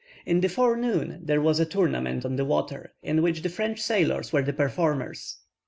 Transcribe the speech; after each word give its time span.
In 0.25 0.41
the 0.41 0.49
forenoon, 0.49 1.19
there 1.25 1.39
was 1.43 1.59
a 1.59 1.65
tournament 1.67 2.25
on 2.25 2.35
the 2.35 2.43
water, 2.43 2.91
in 3.03 3.21
which 3.21 3.43
the 3.43 3.49
French 3.49 3.79
sailors 3.79 4.33
were 4.33 4.41
the 4.41 4.51
performers. 4.51 5.37